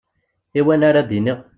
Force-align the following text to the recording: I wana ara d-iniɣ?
I 0.59 0.61
wana 0.67 0.85
ara 0.89 1.07
d-iniɣ? 1.09 1.39